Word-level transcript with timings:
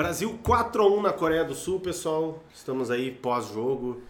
Brasil 0.00 0.40
4 0.42 0.82
a 0.82 0.86
1 0.86 1.02
na 1.02 1.12
Coreia 1.12 1.44
do 1.44 1.54
Sul, 1.54 1.78
pessoal. 1.78 2.42
Estamos 2.54 2.90
aí 2.90 3.10
pós-jogo. 3.10 4.02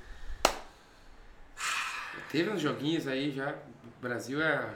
Teve 2.30 2.48
uns 2.48 2.60
joguinhos 2.60 3.08
aí 3.08 3.32
já. 3.32 3.50
O 3.50 4.00
Brasil 4.00 4.40
é. 4.40 4.72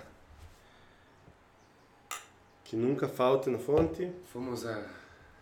Que 2.65 2.75
nunca 2.75 3.07
falte 3.07 3.49
na 3.49 3.61
fonte. 3.61 4.11
Fomos 4.33 4.67
a. 4.67 4.83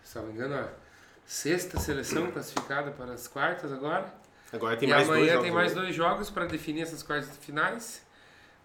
Se 0.04 0.18
não 0.18 0.26
me 0.26 0.34
engano, 0.34 0.56
a 0.56 0.68
sexta 1.24 1.80
seleção 1.80 2.30
classificada 2.30 2.90
para 2.90 3.14
as 3.14 3.26
quartas 3.26 3.72
agora. 3.72 4.12
Agora 4.52 4.76
tem 4.76 4.90
e 4.90 4.92
mais 4.92 5.08
amanhã 5.08 5.20
dois 5.20 5.30
jogos. 5.32 5.42
tem 5.42 5.52
mais 5.54 5.74
né? 5.74 5.80
dois 5.80 5.94
jogos 5.94 6.28
para 6.28 6.44
definir 6.44 6.82
essas 6.82 7.02
quartas 7.02 7.34
finais. 7.38 8.02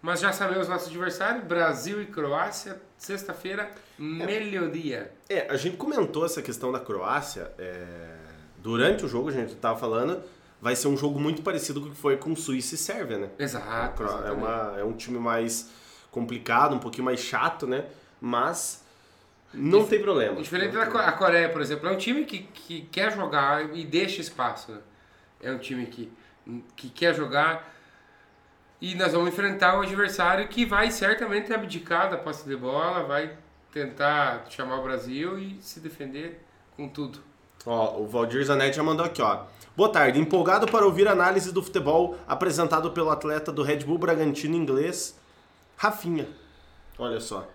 Mas 0.00 0.20
já 0.20 0.32
sabemos 0.32 0.68
nosso 0.68 0.88
adversário, 0.88 1.42
Brasil 1.42 2.00
e 2.00 2.06
Croácia, 2.06 2.80
sexta-feira, 2.96 3.68
meio-dia. 3.98 5.12
É, 5.28 5.50
a 5.50 5.56
gente 5.56 5.76
comentou 5.76 6.24
essa 6.24 6.40
questão 6.40 6.70
da 6.70 6.78
Croácia. 6.80 7.50
é, 7.58 8.16
Durante 8.58 9.04
o 9.04 9.08
jogo, 9.08 9.28
a 9.28 9.32
gente 9.32 9.54
tava 9.56 9.78
falando. 9.78 10.22
Vai 10.60 10.74
ser 10.74 10.88
um 10.88 10.96
jogo 10.96 11.20
muito 11.20 11.42
parecido 11.42 11.80
com 11.80 11.86
o 11.86 11.90
que 11.90 11.96
foi 11.96 12.16
com 12.16 12.34
Suíça 12.34 12.74
e 12.74 12.78
Sérvia, 12.78 13.16
né? 13.18 13.28
Exato. 13.38 14.02
É, 14.02 14.32
uma, 14.32 14.74
é 14.78 14.84
um 14.84 14.92
time 14.92 15.16
mais 15.18 15.70
complicado, 16.10 16.74
um 16.74 16.80
pouquinho 16.80 17.04
mais 17.04 17.20
chato, 17.20 17.66
né? 17.66 17.84
Mas 18.20 18.84
não 19.54 19.84
tem 19.86 20.00
problema. 20.02 20.40
Diferente 20.42 20.72
Não 20.74 20.80
da 20.80 20.86
tem 20.86 20.92
Co- 20.92 20.98
a 20.98 21.12
Coreia, 21.12 21.48
por 21.48 21.60
exemplo, 21.60 21.88
é 21.88 21.92
um 21.92 21.96
time 21.96 22.24
que, 22.24 22.40
que 22.42 22.82
quer 22.90 23.12
jogar 23.14 23.72
e 23.76 23.84
deixa 23.84 24.20
espaço. 24.20 24.72
Né? 24.72 24.78
É 25.42 25.52
um 25.52 25.58
time 25.58 25.86
que, 25.86 26.12
que 26.74 26.88
quer 26.90 27.14
jogar 27.14 27.72
e 28.80 28.94
nós 28.94 29.12
vamos 29.12 29.28
enfrentar 29.28 29.76
um 29.78 29.82
adversário 29.82 30.48
que 30.48 30.64
vai 30.64 30.90
certamente 30.90 31.52
abdicar 31.52 32.10
da 32.10 32.16
posse 32.16 32.48
de 32.48 32.56
bola, 32.56 33.04
vai 33.04 33.36
tentar 33.72 34.46
chamar 34.48 34.78
o 34.78 34.82
Brasil 34.82 35.38
e 35.38 35.58
se 35.60 35.80
defender 35.80 36.40
com 36.76 36.88
tudo. 36.88 37.20
Ó, 37.66 37.98
o 38.00 38.06
Valdir 38.06 38.44
Zanetti 38.44 38.76
já 38.76 38.82
mandou 38.82 39.04
aqui, 39.04 39.20
ó. 39.20 39.44
Boa 39.76 39.90
tarde, 39.90 40.18
empolgado 40.20 40.66
para 40.66 40.84
ouvir 40.84 41.06
a 41.08 41.12
análise 41.12 41.52
do 41.52 41.62
futebol 41.62 42.16
apresentado 42.26 42.90
pelo 42.92 43.10
atleta 43.10 43.52
do 43.52 43.62
Red 43.62 43.78
Bull 43.80 43.98
Bragantino 43.98 44.56
inglês, 44.56 45.18
Rafinha. 45.76 46.28
Olha 46.98 47.20
só. 47.20 47.48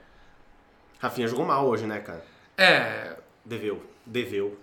Rafinha 0.99 1.27
jogou 1.27 1.45
mal 1.45 1.67
hoje, 1.67 1.85
né, 1.85 1.99
cara? 1.99 2.23
É, 2.57 3.17
Deveu, 3.43 3.83
deveu. 4.05 4.57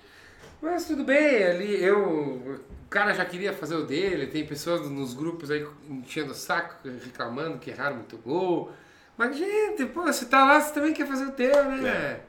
mas 0.63 0.87
tudo 0.87 1.05
bem, 1.05 1.45
ali 1.45 1.83
eu. 1.83 2.61
O 2.91 2.93
cara 2.93 3.15
já 3.15 3.25
queria 3.25 3.53
fazer 3.53 3.77
o 3.77 3.87
dele, 3.87 4.27
tem 4.27 4.45
pessoas 4.45 4.91
nos 4.91 5.15
grupos 5.15 5.49
aí 5.49 5.65
enchendo 5.89 6.33
o 6.33 6.35
saco, 6.35 6.75
reclamando 7.05 7.57
que 7.59 7.71
erraram 7.71 7.95
muito 7.95 8.19
gol. 8.19 8.73
Mas, 9.17 9.37
gente, 9.37 9.87
pô, 9.87 10.03
você 10.03 10.27
tá 10.27 10.45
lá, 10.45 10.61
você 10.61 10.75
também 10.75 10.93
quer 10.93 11.07
fazer 11.07 11.27
o 11.27 11.31
teu, 11.31 11.65
né? 11.67 11.89
É. 11.89 12.21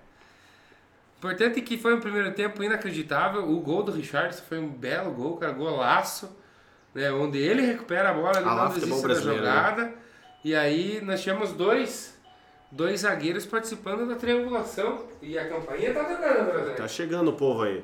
Importante 1.18 1.58
é 1.58 1.64
que 1.64 1.80
foi 1.80 1.96
um 1.96 2.00
primeiro 2.00 2.32
tempo 2.34 2.62
inacreditável. 2.62 3.50
O 3.50 3.60
gol 3.60 3.82
do 3.82 3.92
Richardson 3.92 4.44
foi 4.44 4.60
um 4.60 4.70
belo 4.70 5.10
gol, 5.10 5.36
cara, 5.38 5.52
golaço. 5.52 6.30
Né, 6.94 7.12
onde 7.12 7.40
ele 7.40 7.64
recupera 7.64 8.12
a 8.12 8.14
bola, 8.14 8.38
ele 8.38 8.48
Ah 8.48 8.56
não 8.56 8.70
desiste 8.70 9.02
da 9.02 9.16
né? 9.16 9.20
jogada. 9.20 9.94
E 10.44 10.54
aí 10.54 11.02
nós 11.02 11.24
tínhamos 11.24 11.54
dois, 11.54 12.16
dois 12.72 13.00
zagueiros 13.00 13.48
participando 13.48 14.08
da 14.08 14.14
triangulação. 14.14 15.08
E 15.24 15.40
a 15.40 15.50
campainha 15.50 15.92
tá 15.92 16.04
tocando, 16.04 16.52
Brasil. 16.52 16.76
Tá 16.76 16.88
chegando 16.88 17.30
o 17.30 17.34
povo 17.34 17.64
aí. 17.64 17.84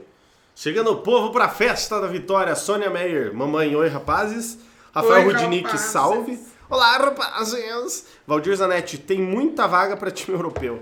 Chegando 0.60 0.92
o 0.92 0.98
povo 0.98 1.30
pra 1.30 1.50
festa 1.50 2.02
da 2.02 2.08
vitória. 2.08 2.56
Sônia 2.56 2.90
Meyer, 2.90 3.32
mamãe, 3.32 3.76
oi 3.76 3.88
rapazes. 3.90 4.58
Rafael 4.92 5.28
Oi, 5.28 5.32
Rudinick, 5.32 5.66
rapazes. 5.66 5.86
salve. 5.86 6.40
Olá, 6.68 6.98
rapazes. 6.98 8.08
Valdir 8.26 8.56
Zanetti, 8.56 8.98
tem 8.98 9.22
muita 9.22 9.68
vaga 9.68 9.96
pra 9.96 10.10
time 10.10 10.36
europeu. 10.36 10.82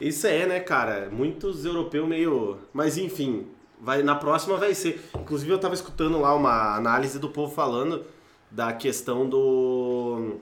Isso 0.00 0.26
é, 0.26 0.46
né, 0.46 0.58
cara? 0.58 1.08
Muitos 1.12 1.64
europeus 1.64 2.08
meio. 2.08 2.58
Mas 2.72 2.98
enfim, 2.98 3.46
vai, 3.80 4.02
na 4.02 4.16
próxima 4.16 4.56
vai 4.56 4.74
ser. 4.74 5.00
Inclusive, 5.14 5.52
eu 5.52 5.60
tava 5.60 5.74
escutando 5.74 6.20
lá 6.20 6.34
uma 6.34 6.74
análise 6.74 7.20
do 7.20 7.28
povo 7.28 7.54
falando 7.54 8.04
da 8.50 8.72
questão 8.72 9.28
do. 9.28 10.38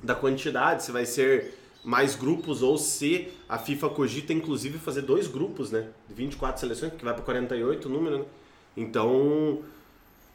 da 0.00 0.14
quantidade, 0.14 0.84
se 0.84 0.92
vai 0.92 1.04
ser 1.04 1.58
mais 1.84 2.14
grupos 2.14 2.62
ou 2.62 2.78
se 2.78 3.32
a 3.48 3.58
FIFA 3.58 3.90
cogita, 3.90 4.32
inclusive, 4.32 4.78
fazer 4.78 5.02
dois 5.02 5.26
grupos, 5.26 5.70
né? 5.70 5.88
De 6.08 6.14
24 6.14 6.60
seleções, 6.60 6.92
que 6.92 7.04
vai 7.04 7.14
pra 7.14 7.22
48 7.22 7.86
o 7.86 7.90
número, 7.90 8.18
né? 8.20 8.24
Então. 8.76 9.62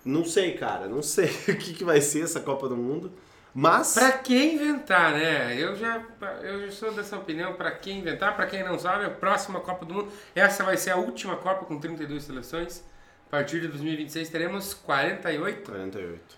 Não 0.04 0.24
sei, 0.24 0.54
cara. 0.54 0.88
Não 0.88 1.02
sei 1.02 1.26
o 1.50 1.58
que, 1.58 1.74
que 1.74 1.84
vai 1.84 2.02
ser 2.02 2.24
essa 2.24 2.40
Copa 2.40 2.68
do 2.68 2.78
Mundo. 2.78 3.12
Mas. 3.54 3.94
Pra 3.94 4.12
que 4.12 4.36
inventar, 4.36 5.14
né? 5.14 5.56
Eu 5.60 5.76
já, 5.76 6.04
eu 6.44 6.66
já 6.66 6.72
sou 6.72 6.92
dessa 6.94 7.18
opinião. 7.18 7.54
Pra 7.54 7.72
que 7.72 7.92
inventar? 7.92 8.36
Pra 8.36 8.46
quem 8.46 8.64
não 8.64 8.78
sabe, 8.78 9.06
a 9.06 9.10
próxima 9.10 9.60
Copa 9.60 9.86
do 9.86 9.94
Mundo. 9.94 10.12
Essa 10.36 10.64
vai 10.64 10.78
ser 10.78 10.92
a 10.92 10.98
última 10.98 11.38
Copa 11.38 11.66
com 11.66 11.80
32 11.80 12.24
seleções. 12.24 12.84
A 13.28 13.30
partir 13.32 13.60
de 13.60 13.68
2026 13.68 14.30
teremos 14.30 14.74
48. 14.74 15.72
48. 15.72 16.38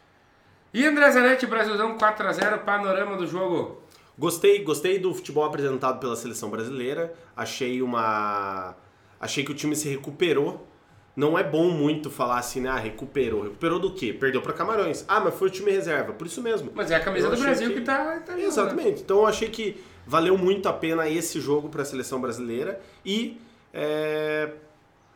E 0.74 0.86
André 0.86 1.12
Zanetti, 1.12 1.46
Brasilzão 1.48 1.98
4x0, 1.98 2.60
panorama 2.60 3.18
do 3.18 3.28
jogo. 3.28 3.84
Gostei, 4.20 4.62
gostei 4.64 5.00
do 5.00 5.14
futebol 5.14 5.46
apresentado 5.46 5.98
pela 6.00 6.16
seleção 6.16 6.50
brasileira. 6.50 7.14
Achei 7.36 7.82
uma. 7.82 8.76
Achei 9.20 9.44
que 9.46 9.52
o 9.52 9.56
time 9.56 9.76
se 9.76 9.88
recuperou. 9.90 10.68
Não 11.16 11.38
é 11.40 11.44
bom 11.44 11.70
muito 11.70 12.10
falar 12.12 12.38
assim, 12.38 12.60
né? 12.62 12.70
Ah, 12.70 12.78
recuperou. 12.78 13.44
Recuperou 13.44 13.80
do 13.80 13.94
quê? 13.94 14.14
Perdeu 14.14 14.42
para 14.42 14.54
Camarões. 14.54 15.04
Ah, 15.08 15.20
mas 15.22 15.34
foi 15.36 15.48
o 15.48 15.52
time 15.52 15.72
reserva. 15.72 16.14
Por 16.14 16.28
isso 16.28 16.42
mesmo. 16.42 16.70
Mas 16.76 16.92
é 16.92 16.96
a 16.96 17.00
camisa 17.00 17.28
Eu 17.28 17.32
do 17.36 17.42
Brasil 17.42 17.70
que- 17.70 17.76
que, 17.76 17.82
tá, 17.82 18.20
tá. 18.26 18.38
Exatamente. 18.40 19.02
Então 19.02 19.20
eu 19.20 19.26
achei 19.26 19.50
que 19.50 19.82
valeu 20.06 20.38
muito 20.38 20.68
a 20.70 20.74
pena 20.74 21.08
esse 21.10 21.40
jogo 21.40 21.70
para 21.70 21.82
a 21.82 21.86
seleção 21.86 22.20
brasileira 22.22 22.82
e 23.06 23.40
é, 23.74 24.50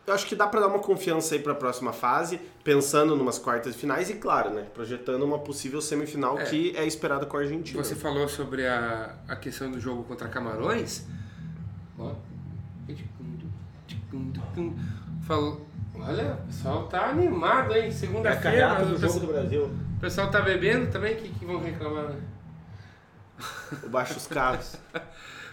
eu 0.07 0.13
acho 0.13 0.25
que 0.27 0.35
dá 0.35 0.47
para 0.47 0.61
dar 0.61 0.67
uma 0.67 0.79
confiança 0.79 1.35
aí 1.35 1.39
para 1.41 1.53
a 1.53 1.55
próxima 1.55 1.91
fase, 1.93 2.39
pensando 2.63 3.15
numas 3.15 3.37
quartas 3.37 3.73
de 3.73 3.79
finais 3.79 4.09
e 4.09 4.15
claro, 4.15 4.49
né, 4.51 4.65
projetando 4.73 5.23
uma 5.23 5.39
possível 5.39 5.81
semifinal 5.81 6.39
É. 6.39 6.45
que 6.45 6.75
é 6.77 6.85
esperada 6.85 7.25
com 7.25 7.35
a 7.37 7.41
Argentina. 7.41 7.83
Você 7.83 7.93
falou 7.95 8.27
sobre 8.29 8.65
a, 8.65 9.15
a 9.27 9.35
questão 9.35 9.69
do 9.69 9.79
jogo 9.79 10.03
contra 10.03 10.27
Camarões. 10.29 11.05
Ó. 11.99 12.13
Falou. 15.27 15.65
Olha, 15.95 16.33
o 16.33 16.47
pessoal 16.47 16.87
tá 16.87 17.05
animado, 17.09 17.73
hein? 17.75 17.83
é 17.83 17.87
a 17.87 17.91
Segunda-feira. 17.91 18.69
mas 18.69 18.87
do 18.87 18.95
o 18.95 18.97
jogo 18.97 19.01
pessoal- 19.01 19.19
do 19.19 19.27
Brasil. 19.33 19.65
O 19.65 19.99
pessoal 19.99 20.31
tá 20.31 20.41
bebendo 20.41 20.91
também, 20.91 21.13
o 21.13 21.17
que, 21.17 21.29
que 21.29 21.45
vão 21.45 21.61
reclamar, 21.61 22.05
né? 22.09 22.15
O 23.83 23.89
baixo 23.89 24.17
os 24.17 24.27
carros. 24.27 24.75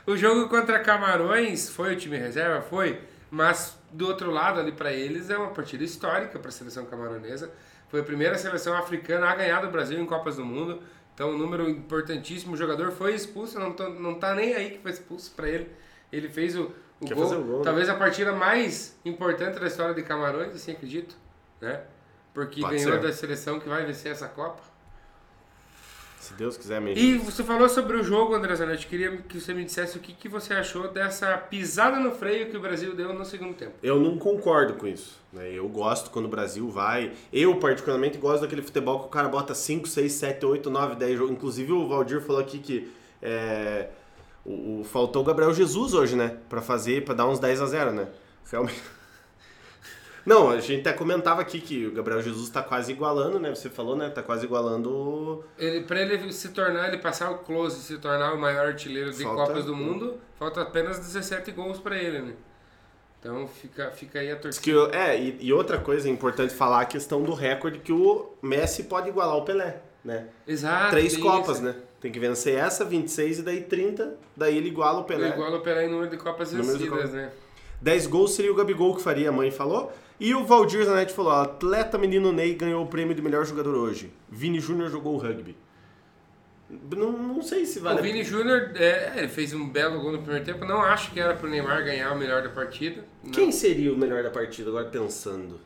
O 0.07 0.17
jogo 0.17 0.49
contra 0.49 0.81
Camarões 0.81 1.69
foi 1.69 1.95
o 1.95 1.97
time 1.97 2.17
reserva? 2.17 2.63
Foi. 2.63 3.01
Mas 3.31 3.79
do 3.93 4.07
outro 4.09 4.31
lado, 4.31 4.59
ali 4.61 4.73
pra 4.73 4.93
eles, 4.93 5.31
é 5.31 5.37
uma 5.37 5.51
partida 5.51 5.85
histórica 5.85 6.39
para 6.39 6.49
a 6.49 6.53
seleção 6.53 6.85
camaronesa. 6.87 7.51
Foi 7.89 8.01
a 8.01 8.05
primeira 8.05 8.37
seleção 8.39 8.77
africana 8.77 9.29
a 9.29 9.35
ganhar 9.35 9.61
do 9.61 9.71
Brasil 9.71 10.01
em 10.01 10.07
Copas 10.07 10.37
do 10.37 10.45
Mundo. 10.45 10.83
Então, 11.15 11.31
um 11.31 11.39
número 11.39 11.69
importantíssimo. 11.69 12.55
O 12.55 12.57
jogador 12.57 12.91
foi 12.93 13.15
expulso, 13.15 13.59
não, 13.59 13.73
tô- 13.73 13.89
não 13.91 14.15
tá 14.15 14.35
nem 14.35 14.55
aí 14.55 14.71
que 14.71 14.79
foi 14.79 14.91
expulso 14.91 15.33
para 15.33 15.49
ele. 15.49 15.71
Ele 16.11 16.29
fez 16.29 16.57
o, 16.57 16.73
o 17.01 17.07
gol, 17.15 17.33
o 17.33 17.45
gol, 17.45 17.59
né? 17.59 17.65
talvez 17.65 17.89
a 17.89 17.95
partida 17.95 18.33
mais 18.33 18.99
importante 19.05 19.59
da 19.61 19.67
história 19.67 19.95
de 19.95 20.03
Camarões, 20.03 20.55
assim 20.55 20.73
acredito, 20.73 21.17
né? 21.61 21.83
Porque 22.33 22.61
Pode 22.61 22.77
ganhou 22.77 22.93
ser. 22.93 23.01
da 23.01 23.13
seleção 23.13 23.61
que 23.61 23.69
vai 23.69 23.85
vencer 23.85 24.13
essa 24.13 24.29
Copa. 24.29 24.63
Se 26.21 26.35
Deus 26.35 26.57
quiser 26.59 26.81
mesmo. 26.83 27.03
E 27.03 27.17
você 27.17 27.43
falou 27.43 27.67
sobre 27.67 27.97
o 27.97 28.03
jogo, 28.05 28.35
André 28.35 28.55
Zanetti. 28.55 28.87
Queria 28.87 29.17
que 29.17 29.41
você 29.41 29.55
me 29.55 29.65
dissesse 29.65 29.97
o 29.97 30.01
que, 30.01 30.13
que 30.13 30.29
você 30.29 30.53
achou 30.53 30.87
dessa 30.89 31.37
pisada 31.39 31.99
no 31.99 32.13
freio 32.13 32.51
que 32.51 32.57
o 32.59 32.61
Brasil 32.61 32.95
deu 32.95 33.13
no 33.15 33.25
segundo 33.25 33.55
tempo. 33.55 33.73
Eu 33.83 33.99
não 33.99 34.19
concordo 34.19 34.75
com 34.75 34.87
isso. 34.87 35.19
né? 35.33 35.51
Eu 35.51 35.67
gosto 35.67 36.11
quando 36.11 36.27
o 36.27 36.29
Brasil 36.29 36.69
vai. 36.69 37.13
Eu, 37.33 37.57
particularmente, 37.57 38.19
gosto 38.19 38.43
daquele 38.43 38.61
futebol 38.61 39.01
que 39.01 39.07
o 39.07 39.09
cara 39.09 39.29
bota 39.29 39.55
5, 39.55 39.89
6, 39.89 40.13
7, 40.13 40.45
8, 40.45 40.69
9, 40.71 40.95
10 40.97 41.19
jogos. 41.19 41.33
Inclusive, 41.33 41.73
o 41.73 41.89
Valdir 41.89 42.21
falou 42.21 42.43
aqui 42.43 42.59
que 42.59 42.93
é, 43.23 43.89
o, 44.45 44.81
o- 44.81 44.85
faltou 44.85 45.23
o 45.23 45.25
Gabriel 45.25 45.55
Jesus 45.55 45.95
hoje, 45.95 46.17
né? 46.17 46.37
Pra 46.51 46.61
fazer, 46.61 47.03
pra 47.03 47.15
dar 47.15 47.27
uns 47.27 47.39
10 47.39 47.63
a 47.63 47.67
0, 47.67 47.93
né? 47.93 48.09
Realmente. 48.53 48.83
Não, 50.27 50.51
a 50.51 50.61
gente 50.61 50.81
até 50.87 50.93
comentava 50.97 51.41
aqui 51.41 51.61
que 51.61 51.87
o 51.87 51.93
Gabriel 51.93 52.21
Jesus 52.23 52.49
tá 52.51 52.63
quase 52.63 52.93
igualando, 52.93 53.39
né? 53.39 53.51
Você 53.55 53.71
falou, 53.71 53.97
né? 53.97 54.09
Tá 54.11 54.23
quase 54.23 54.45
igualando 54.45 54.91
o- 54.91 55.45
Ele, 55.59 55.81
pra 55.83 56.01
ele 56.01 56.33
se 56.33 56.49
tornar, 56.51 56.89
ele 56.89 56.99
passar 56.99 57.31
o 57.31 57.39
close 57.39 57.79
e 57.81 57.83
se 57.83 57.99
tornar 57.99 58.35
o 58.35 58.39
maior 58.41 58.67
artilheiro 58.67 59.11
de 59.11 59.23
Falta- 59.23 59.47
Copas 59.47 59.65
do 59.65 59.75
Mundo, 59.75 60.19
falta 60.39 60.63
apenas 60.63 60.99
17 60.99 61.51
gols 61.53 61.79
pra 61.79 61.97
ele, 61.97 62.21
né? 62.21 62.33
Então 63.19 63.47
fica, 63.49 63.91
fica 63.91 64.19
aí 64.19 64.31
a 64.31 64.37
torcida. 64.37 64.63
que, 64.65 64.97
é, 64.97 65.19
e, 65.21 65.37
e 65.41 65.53
outra 65.53 65.79
coisa 65.79 66.09
importante 66.09 66.55
falar 66.55 66.81
a 66.81 66.85
questão 66.87 67.23
do 67.23 67.35
recorde 67.35 67.79
que 67.79 67.93
o 67.93 68.31
Messi 68.41 68.85
pode 68.85 69.09
igualar 69.11 69.37
o 69.37 69.43
Pelé, 69.45 69.83
né? 70.03 70.29
Exato. 70.47 70.91
Três 70.91 71.17
Copas, 71.19 71.57
isso. 71.57 71.65
né? 71.67 71.75
Tem 72.01 72.11
que 72.11 72.19
vencer 72.19 72.55
essa, 72.57 72.83
26 72.83 73.41
e 73.41 73.43
daí 73.43 73.61
30, 73.63 74.17
daí 74.35 74.57
ele 74.57 74.69
iguala 74.69 75.01
o 75.01 75.05
Pelé. 75.05 75.27
Ele 75.27 75.35
iguala 75.35 75.59
o 75.59 75.61
Pelé 75.61 75.85
em 75.85 75.91
número 75.91 76.09
de 76.11 76.17
Copas 76.17 76.51
Número 76.51 76.79
de 76.79 76.85
vencidas, 76.85 77.11
Copas. 77.11 77.13
né? 77.15 77.31
10 77.81 78.07
gols 78.07 78.35
seria 78.35 78.53
o 78.53 78.55
Gabigol 78.55 78.95
que 78.95 79.03
faria, 79.03 79.31
a 79.31 79.33
mãe 79.33 79.51
falou. 79.51 79.93
E 80.19 80.35
o 80.35 80.45
Valdir 80.45 80.85
Zanetti 80.85 81.15
falou: 81.15 81.33
atleta 81.33 81.97
menino 81.97 82.31
Ney 82.31 82.55
ganhou 82.55 82.85
o 82.85 82.87
prêmio 82.87 83.15
de 83.15 83.23
melhor 83.23 83.47
jogador 83.47 83.75
hoje. 83.75 84.13
Vini 84.29 84.61
Júnior 84.61 84.91
jogou 84.91 85.17
rugby. 85.17 85.57
Não, 86.95 87.11
não 87.13 87.43
sei 87.43 87.65
se 87.65 87.81
vale. 87.81 87.99
O 87.99 88.03
Vini 88.03 88.23
Júnior, 88.23 88.73
é, 88.77 89.27
fez 89.27 89.53
um 89.53 89.69
belo 89.69 90.01
gol 90.01 90.13
no 90.13 90.19
primeiro 90.19 90.45
tempo. 90.45 90.65
Não 90.65 90.81
acho 90.81 91.11
que 91.11 91.19
era 91.19 91.35
pro 91.35 91.49
Neymar 91.49 91.83
ganhar 91.85 92.13
o 92.13 92.19
melhor 92.19 92.43
da 92.43 92.51
partida. 92.51 93.05
Não. 93.25 93.33
Quem 93.33 93.51
seria 93.51 93.93
o 93.93 93.97
melhor 93.97 94.23
da 94.23 94.31
partida, 94.31 94.69
agora 94.69 94.87
pensando? 94.87 95.59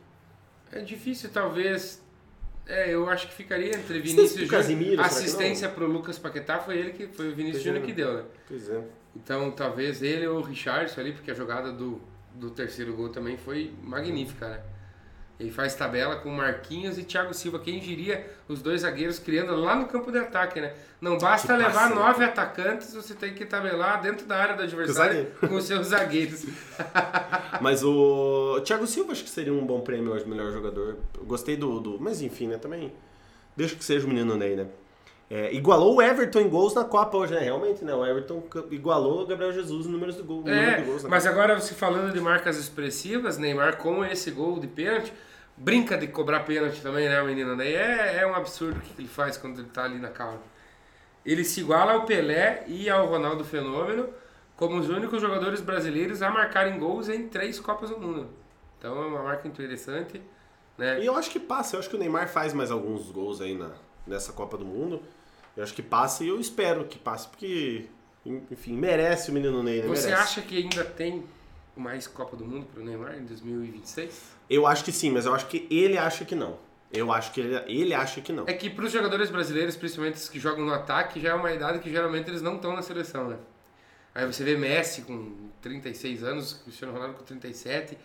É 0.71 0.79
difícil, 0.79 1.29
talvez. 1.31 2.03
É, 2.65 2.91
eu 2.91 3.07
acho 3.07 3.27
que 3.27 3.33
ficaria 3.35 3.75
entre 3.75 3.99
Você 3.99 4.15
Vinícius 4.15 4.51
o 4.51 4.63
Júnior. 4.63 4.99
Assistência 5.01 5.69
pro 5.69 5.85
Lucas 5.85 6.17
Paquetá 6.17 6.59
foi 6.59 6.77
ele 6.79 6.91
que 6.93 7.07
foi 7.07 7.29
o 7.29 7.35
Vinícius 7.35 7.61
é. 7.61 7.65
Júnior 7.65 7.85
que 7.85 7.93
deu, 7.93 8.13
né? 8.13 8.23
Pois 8.47 8.69
é. 8.69 8.81
Então 9.15 9.51
talvez 9.51 10.01
ele 10.01 10.27
ou 10.27 10.39
o 10.39 10.41
Richardson 10.41 11.01
ali, 11.01 11.13
porque 11.13 11.31
a 11.31 11.33
jogada 11.33 11.71
do, 11.71 12.01
do 12.33 12.49
terceiro 12.49 12.93
gol 12.93 13.09
também 13.09 13.37
foi 13.37 13.73
magnífica, 13.81 14.49
né? 14.49 14.61
Ele 15.37 15.51
faz 15.51 15.75
tabela 15.75 16.15
com 16.15 16.29
Marquinhos 16.29 16.97
e 16.97 17.03
Thiago 17.03 17.33
Silva. 17.33 17.59
Quem 17.59 17.77
diria 17.77 18.25
os 18.47 18.61
dois 18.61 18.81
zagueiros 18.81 19.19
criando 19.19 19.53
lá 19.53 19.75
no 19.75 19.85
campo 19.85 20.09
de 20.09 20.17
ataque, 20.17 20.61
né? 20.61 20.73
Não 21.01 21.17
basta 21.17 21.53
Que 21.53 21.61
levar 21.61 21.89
né? 21.89 21.95
nove 21.95 22.23
atacantes, 22.23 22.93
você 22.93 23.13
tem 23.13 23.33
que 23.33 23.45
tabelar 23.45 24.01
dentro 24.01 24.25
da 24.25 24.37
área 24.37 24.55
do 24.55 24.63
adversário 24.63 25.27
com 25.41 25.55
os 25.55 25.65
seus 25.65 25.87
zagueiros. 25.87 26.45
Mas 27.59 27.83
o 27.83 28.61
Thiago 28.63 28.87
Silva 28.87 29.11
acho 29.11 29.25
que 29.25 29.29
seria 29.29 29.53
um 29.53 29.65
bom 29.65 29.81
prêmio 29.81 30.13
hoje, 30.13 30.25
melhor 30.25 30.53
jogador. 30.53 30.97
Eu 31.17 31.25
gostei 31.25 31.57
do, 31.57 31.81
do. 31.81 31.99
Mas 31.99 32.21
enfim, 32.21 32.47
né? 32.47 32.57
Também. 32.57 32.93
Deixa 33.57 33.75
que 33.75 33.83
seja 33.83 34.05
o 34.05 34.09
menino 34.09 34.37
Ney, 34.37 34.55
né? 34.55 34.67
É, 35.29 35.53
igualou 35.53 35.95
o 35.95 36.01
Everton 36.01 36.39
em 36.39 36.49
gols 36.49 36.75
na 36.75 36.83
Copa 36.83 37.17
hoje, 37.17 37.33
né? 37.33 37.39
Realmente, 37.39 37.83
né? 37.83 37.93
O 37.93 38.05
Everton 38.05 38.43
igualou 38.69 39.23
o 39.23 39.25
Gabriel 39.25 39.51
Jesus 39.51 39.87
em 39.87 39.89
números 39.89 40.15
de 40.15 40.21
gol. 40.21 40.37
número 40.37 40.55
É, 40.55 40.75
de 40.77 40.83
gols 40.83 41.03
mas 41.03 41.23
Copa. 41.23 41.35
agora 41.35 41.59
você 41.59 41.73
falando 41.73 42.13
de 42.13 42.21
marcas 42.21 42.57
expressivas, 42.57 43.37
Neymar 43.37 43.77
com 43.77 44.05
esse 44.05 44.29
gol 44.29 44.59
de 44.59 44.67
pênalti, 44.67 45.11
brinca 45.57 45.97
de 45.97 46.07
cobrar 46.07 46.41
pênalti 46.41 46.79
também, 46.81 47.09
né, 47.09 47.21
menino? 47.23 47.57
Daí 47.57 47.73
é, 47.73 48.17
é 48.21 48.27
um 48.27 48.35
absurdo 48.35 48.77
o 48.77 48.81
que 48.81 49.01
ele 49.01 49.07
faz 49.07 49.35
quando 49.35 49.59
ele 49.59 49.69
tá 49.69 49.83
ali 49.85 49.97
na 49.97 50.09
calma. 50.09 50.39
Ele 51.25 51.43
se 51.43 51.61
iguala 51.61 51.93
ao 51.93 52.05
Pelé 52.05 52.63
e 52.67 52.87
ao 52.87 53.07
Ronaldo 53.07 53.43
Fenômeno 53.43 54.09
como 54.55 54.77
os 54.77 54.89
únicos 54.89 55.19
jogadores 55.19 55.59
brasileiros 55.59 56.21
a 56.21 56.29
marcarem 56.29 56.77
gols 56.77 57.09
em 57.09 57.27
três 57.27 57.59
Copas 57.59 57.89
do 57.89 57.97
Mundo. 57.99 58.29
Então 58.77 59.01
é 59.03 59.07
uma 59.07 59.23
marca 59.23 59.47
interessante, 59.47 60.21
né? 60.77 61.01
E 61.01 61.05
eu 61.07 61.15
acho 61.17 61.31
que 61.31 61.39
passa. 61.39 61.75
Eu 61.75 61.79
acho 61.79 61.89
que 61.89 61.95
o 61.95 61.99
Neymar 61.99 62.29
faz 62.29 62.53
mais 62.53 62.69
alguns 62.69 63.09
gols 63.09 63.41
aí 63.41 63.57
na, 63.57 63.71
nessa 64.05 64.31
Copa 64.33 64.57
do 64.57 64.65
Mundo. 64.65 65.01
Eu 65.55 65.63
acho 65.63 65.73
que 65.73 65.81
passa 65.81 66.23
e 66.23 66.27
eu 66.27 66.39
espero 66.39 66.85
que 66.85 66.99
passe, 66.99 67.27
porque, 67.27 67.85
enfim, 68.51 68.73
merece 68.73 69.31
o 69.31 69.33
menino 69.33 69.63
Ney, 69.63 69.81
né? 69.81 69.87
Você 69.87 70.07
merece. 70.07 70.23
acha 70.23 70.41
que 70.41 70.57
ainda 70.57 70.83
tem 70.83 71.23
mais 71.75 72.07
Copa 72.07 72.35
do 72.35 72.45
Mundo 72.45 72.65
pro 72.65 72.83
Neymar 72.83 73.15
em 73.17 73.25
2026? 73.25 74.35
Eu 74.49 74.67
acho 74.67 74.83
que 74.83 74.91
sim, 74.91 75.11
mas 75.11 75.25
eu 75.25 75.33
acho 75.33 75.47
que 75.47 75.67
ele 75.69 75.97
acha 75.97 76.25
que 76.25 76.35
não. 76.35 76.57
Eu 76.91 77.11
acho 77.11 77.31
que 77.31 77.41
ele, 77.41 77.55
ele 77.67 77.93
acha 77.93 78.21
que 78.21 78.31
não. 78.31 78.45
É 78.47 78.53
que 78.53 78.69
para 78.69 78.85
os 78.85 78.91
jogadores 78.91 79.29
brasileiros, 79.29 79.75
principalmente 79.75 80.15
os 80.15 80.29
que 80.29 80.39
jogam 80.39 80.65
no 80.65 80.73
ataque, 80.73 81.19
já 81.19 81.29
é 81.29 81.33
uma 81.33 81.51
idade 81.51 81.79
que 81.79 81.89
geralmente 81.89 82.29
eles 82.29 82.41
não 82.41 82.55
estão 82.55 82.73
na 82.73 82.81
seleção, 82.81 83.27
né? 83.29 83.37
Aí 84.13 84.25
você 84.25 84.43
vê 84.43 84.55
Messi 84.55 85.01
com 85.01 85.49
36 85.61 86.23
anos, 86.23 86.53
Cristiano 86.63 86.93
Ronaldo 86.93 87.15
com 87.15 87.23
37, 87.23 87.97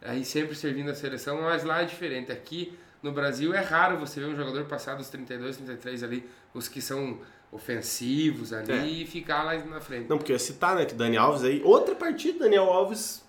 aí 0.00 0.24
sempre 0.24 0.54
servindo 0.54 0.90
a 0.90 0.94
seleção, 0.94 1.42
mas 1.42 1.62
lá 1.62 1.82
é 1.82 1.84
diferente. 1.84 2.32
Aqui 2.32 2.78
no 3.02 3.12
Brasil 3.12 3.52
é 3.54 3.60
raro 3.60 3.98
você 3.98 4.20
ver 4.20 4.26
um 4.26 4.36
jogador 4.36 4.64
passar 4.64 4.94
dos 4.96 5.08
32, 5.08 5.56
33 5.56 6.02
ali, 6.02 6.28
os 6.54 6.68
que 6.68 6.80
são 6.80 7.18
ofensivos 7.50 8.52
ali, 8.52 8.72
É. 8.72 8.86
e 8.86 9.06
ficar 9.06 9.42
lá 9.42 9.54
na 9.64 9.80
frente. 9.80 10.08
Não, 10.08 10.16
porque 10.18 10.32
eu 10.32 10.36
ia 10.36 10.38
citar, 10.40 10.74
né, 10.76 10.84
que 10.84 10.94
Dani 10.94 11.16
Alves 11.16 11.42
aí, 11.44 11.60
outra 11.64 11.94
partida, 11.94 12.40
Daniel 12.40 12.64
Alves 12.64 13.22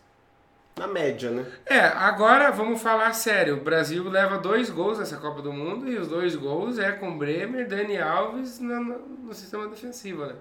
na 0.78 0.88
média, 0.88 1.30
né? 1.30 1.46
É, 1.66 1.80
agora 1.82 2.50
vamos 2.52 2.82
falar 2.82 3.14
sério. 3.14 3.58
O 3.58 3.62
Brasil 3.62 4.04
leva 4.10 4.38
dois 4.38 4.70
gols 4.70 4.98
nessa 4.98 5.18
Copa 5.18 5.42
do 5.42 5.52
Mundo 5.54 5.88
e 5.90 5.98
os 5.98 6.08
dois 6.08 6.36
gols 6.36 6.80
é 6.80 6.92
com 6.94 7.18
Bremer, 7.18 7.68
Dani 7.68 7.98
Alves 8.00 8.60
no, 8.60 8.80
no- 8.84 9.00
no 9.00 9.34
sistema 9.34 9.68
defensivo, 9.68 10.26
né? 10.26 10.36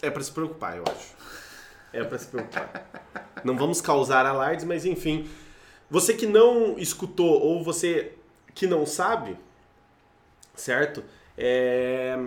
É 0.00 0.08
pra 0.10 0.22
se 0.22 0.30
preocupar, 0.32 0.76
eu 0.76 0.84
acho. 0.88 1.14
É 1.92 2.04
pra 2.04 2.16
se 2.18 2.26
preocupar. 2.28 2.70
não 3.44 3.56
vamos 3.56 3.80
causar 3.80 4.24
alardes, 4.24 4.64
mas 4.64 4.84
enfim. 4.86 5.28
Você 5.90 6.14
que 6.14 6.26
não 6.26 6.78
escutou 6.78 7.40
ou 7.40 7.64
você 7.64 8.12
que 8.58 8.66
não 8.66 8.84
sabe, 8.84 9.36
certo? 10.52 11.04
É... 11.36 12.18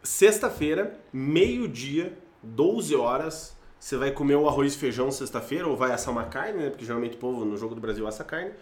Sexta-feira, 0.00 0.96
meio-dia, 1.12 2.16
12 2.40 2.94
horas, 2.94 3.56
você 3.80 3.96
vai 3.96 4.12
comer 4.12 4.36
o 4.36 4.48
arroz 4.48 4.74
e 4.74 4.78
feijão 4.78 5.10
sexta-feira, 5.10 5.66
ou 5.66 5.76
vai 5.76 5.90
assar 5.90 6.12
uma 6.14 6.24
carne, 6.24 6.62
né? 6.62 6.70
Porque 6.70 6.84
geralmente 6.84 7.16
o 7.16 7.18
povo 7.18 7.44
no 7.44 7.56
jogo 7.56 7.74
do 7.74 7.80
Brasil 7.80 8.06
assa 8.06 8.22
carne. 8.22 8.52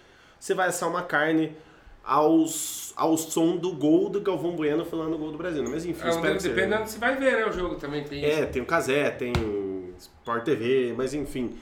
Você 0.41 0.55
vai 0.55 0.69
assar 0.69 0.89
uma 0.89 1.03
carne 1.03 1.55
aos, 2.03 2.95
ao 2.97 3.19
som 3.19 3.57
do 3.59 3.73
gol 3.75 4.09
do 4.09 4.23
Galvão 4.23 4.57
Bueno 4.57 4.83
falando 4.87 5.15
o 5.15 5.19
gol 5.19 5.31
do 5.31 5.37
Brasil. 5.37 5.63
né? 5.63 5.69
Mas 5.71 5.85
enfim, 5.85 6.07
É, 6.07 6.11
espero 6.11 6.39
que 6.39 6.43
dependendo, 6.49 6.87
você 6.87 6.99
vai 6.99 7.17
ver, 7.17 7.33
né? 7.37 7.47
O 7.47 7.53
jogo 7.53 7.75
também 7.75 8.03
tem 8.03 8.25
isso. 8.25 8.41
É, 8.41 8.47
tem 8.47 8.63
o 8.63 8.67
Casé, 8.67 9.11
tem 9.11 9.33
Sport 9.99 10.43
TV, 10.43 10.95
mas 10.97 11.13
enfim. 11.13 11.55